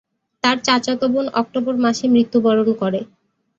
তার 0.43 0.57
চাচাতো 0.65 1.05
বোন 1.13 1.25
অক্টোবর 1.41 1.75
মাসে 1.83 2.05
মৃত্যুবরণ 2.13 2.67
করে। 2.81 2.99